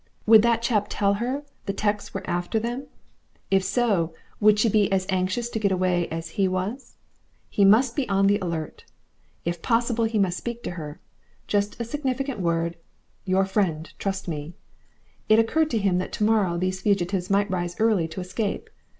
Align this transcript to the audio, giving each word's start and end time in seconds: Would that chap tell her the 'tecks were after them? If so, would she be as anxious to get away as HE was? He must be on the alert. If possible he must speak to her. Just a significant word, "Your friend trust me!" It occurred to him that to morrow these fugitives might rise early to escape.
Would 0.25 0.41
that 0.41 0.63
chap 0.63 0.87
tell 0.89 1.13
her 1.21 1.43
the 1.67 1.73
'tecks 1.73 2.11
were 2.11 2.27
after 2.27 2.57
them? 2.57 2.87
If 3.51 3.63
so, 3.63 4.15
would 4.39 4.57
she 4.57 4.67
be 4.67 4.91
as 4.91 5.05
anxious 5.09 5.47
to 5.49 5.59
get 5.59 5.71
away 5.71 6.07
as 6.07 6.29
HE 6.41 6.47
was? 6.47 6.95
He 7.51 7.63
must 7.63 7.95
be 7.95 8.09
on 8.09 8.25
the 8.25 8.39
alert. 8.39 8.83
If 9.45 9.61
possible 9.61 10.05
he 10.05 10.17
must 10.17 10.37
speak 10.39 10.63
to 10.63 10.71
her. 10.71 10.99
Just 11.45 11.79
a 11.79 11.83
significant 11.85 12.39
word, 12.39 12.77
"Your 13.25 13.45
friend 13.45 13.93
trust 13.99 14.27
me!" 14.27 14.55
It 15.29 15.37
occurred 15.37 15.69
to 15.69 15.77
him 15.77 15.99
that 15.99 16.11
to 16.13 16.23
morrow 16.23 16.57
these 16.57 16.81
fugitives 16.81 17.29
might 17.29 17.51
rise 17.51 17.79
early 17.79 18.07
to 18.07 18.21
escape. 18.21 18.71